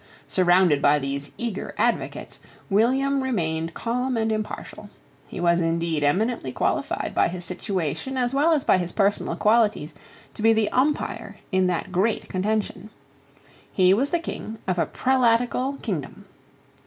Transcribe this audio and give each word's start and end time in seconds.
Surrounded 0.27 0.81
by 0.81 0.97
these 0.97 1.31
eager 1.37 1.75
advocates, 1.77 2.39
William 2.71 3.21
remained 3.21 3.75
calm 3.75 4.17
and 4.17 4.31
impartial. 4.31 4.89
He 5.27 5.39
was 5.39 5.59
indeed 5.59 6.03
eminently 6.03 6.51
qualified 6.51 7.13
by 7.13 7.27
his 7.27 7.45
situation 7.45 8.17
as 8.17 8.33
well 8.33 8.51
as 8.51 8.63
by 8.63 8.79
his 8.79 8.91
personal 8.91 9.35
qualities 9.35 9.93
to 10.33 10.41
be 10.41 10.53
the 10.53 10.71
umpire 10.71 11.37
in 11.51 11.67
that 11.67 11.91
great 11.91 12.27
contention. 12.29 12.89
He 13.71 13.93
was 13.93 14.09
the 14.09 14.17
King 14.17 14.57
of 14.67 14.79
a 14.79 14.87
prelatical 14.87 15.73
kingdom. 15.83 16.25